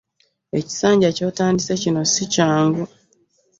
Ekisanja 0.59 1.09
ky'otandise 1.15 1.73
kino 1.81 2.01
si 2.13 2.23
kyangu. 2.33 2.83